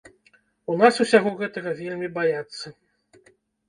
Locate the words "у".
0.73-0.77